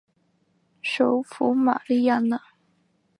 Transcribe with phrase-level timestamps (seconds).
[0.81, 2.41] 首府玛利亚娜。